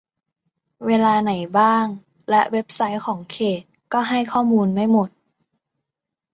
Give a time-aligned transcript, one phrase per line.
[0.85, 1.85] เวลาไหนบ้าง
[2.29, 3.61] และเว็บไซต์ของเขต
[3.93, 5.09] ก็ให้ข้อมูลไม่หมด